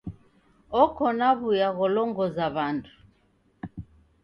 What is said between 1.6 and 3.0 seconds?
gholongoza w'andu.